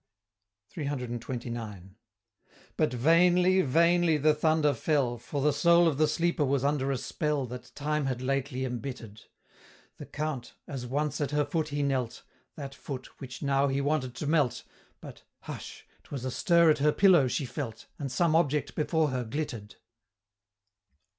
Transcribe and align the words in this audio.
CCCXXIX. 0.75 1.91
But 2.75 2.91
vainly, 2.91 3.61
vainly, 3.61 4.17
the 4.17 4.33
thunder 4.33 4.73
fell, 4.73 5.19
For 5.19 5.43
the 5.43 5.53
soul 5.53 5.87
of 5.87 5.99
the 5.99 6.07
Sleeper 6.07 6.43
was 6.43 6.63
under 6.63 6.89
a 6.91 6.97
spell 6.97 7.45
That 7.45 7.71
time 7.75 8.07
had 8.07 8.19
lately 8.19 8.65
embitter'd 8.65 9.21
The 9.97 10.07
Count, 10.07 10.55
as 10.67 10.87
once 10.87 11.21
at 11.21 11.29
her 11.29 11.45
foot 11.45 11.67
he 11.67 11.83
knelt 11.83 12.23
That 12.55 12.73
foot, 12.73 13.19
which 13.21 13.43
now 13.43 13.67
he 13.67 13.79
wanted 13.79 14.15
to 14.15 14.25
melt! 14.25 14.63
But 15.01 15.21
hush! 15.41 15.85
'twas 16.05 16.25
a 16.25 16.31
stir 16.31 16.71
at 16.71 16.79
her 16.79 16.91
pillow 16.91 17.27
she 17.27 17.45
felt 17.45 17.85
And 17.99 18.11
some 18.11 18.35
object 18.35 18.73
before 18.73 19.09
her 19.09 19.23
glitter'd. 19.23 19.75